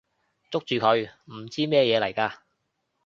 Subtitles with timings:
[0.49, 1.11] 捉住佢！
[1.25, 2.33] 唔知咩嘢嚟㗎！